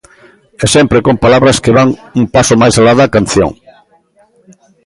E 0.63 0.65
sempre 0.75 1.03
con 1.05 1.15
palabras 1.25 1.57
que 1.63 1.75
van 1.77 1.89
un 2.19 2.25
paso 2.35 2.53
máis 2.61 2.75
alá 2.79 2.93
da 2.99 3.11
canción. 3.15 3.51